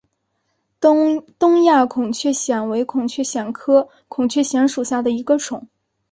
[0.79, 5.67] 东亚孔雀藓为孔雀藓科孔雀藓属下的一个种。